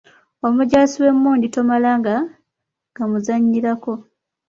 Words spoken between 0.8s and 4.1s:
ow’emmundu tomalanga gamuzannyirako.